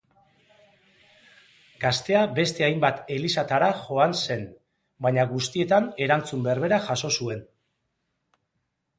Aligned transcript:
Gaztea 1.81 2.21
beste 2.39 2.63
hainbat 2.67 3.11
elizatara 3.15 3.67
joan 3.81 4.15
zen, 4.21 4.41
baina 5.07 5.25
guztietan 5.33 5.91
erantzun 6.07 6.47
berbera 6.47 6.81
jaso 6.87 7.13
zuen. 7.19 7.45